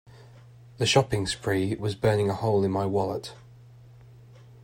[0.79, 3.33] The shopping spree was burning a hole in my wallet.